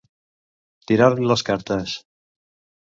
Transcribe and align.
Tirar-li 0.93 1.29
les 1.33 1.45
cartes. 1.53 1.97